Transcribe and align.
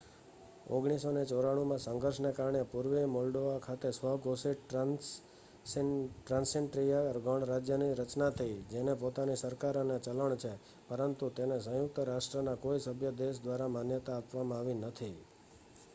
1994 0.69 1.63
માં 1.63 1.73
આ 1.73 1.77
સંઘર્ષને 1.77 2.29
કારણે 2.31 2.61
પૂર્વીય 2.63 3.05
મોલ્ડોવા 3.05 3.59
ખાતે 3.59 3.89
સ્વઘોષિત 3.91 4.59
ટ્રાન્સનિસ્ટ્રિયા 6.23 7.19
ગણરાજ્યની 7.19 7.93
રચના 7.93 8.29
થઈ 8.29 8.55
જેની 8.71 8.95
પોતાની 8.99 9.35
સરકાર 9.35 9.77
અને 9.77 9.97
ચલણ 9.99 10.35
છે 10.35 10.53
પરંતુ 10.87 11.29
તેને 11.29 11.59
સંયુક્ત 11.59 11.99
રાષ્ટ્રના 11.99 12.55
કોઈ 12.55 12.79
સભ્ય 12.79 13.11
દેશ 13.11 13.41
દ્વારા 13.41 13.67
માન્યતા 13.67 14.17
આપવામાં 14.17 14.59
આવી 14.59 14.73
નથી 14.73 15.15